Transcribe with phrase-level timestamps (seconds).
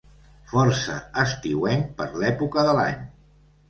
[0.53, 0.95] Força
[1.25, 3.09] estiuenc, per l'època de l'any.